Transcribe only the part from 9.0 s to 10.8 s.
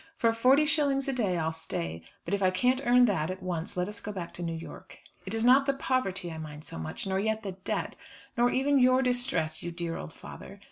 distress, you dear old father.